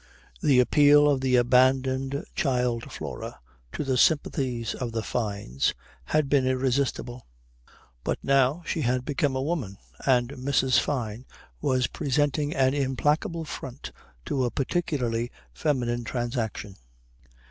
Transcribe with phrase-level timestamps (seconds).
[0.41, 3.39] The appeal of the abandoned child Flora
[3.73, 7.27] to the sympathies of the Fynes had been irresistible.
[8.03, 9.77] But now she had become a woman,
[10.07, 10.79] and Mrs.
[10.79, 11.27] Fyne
[11.61, 13.91] was presenting an implacable front
[14.25, 16.77] to a particularly feminine transaction.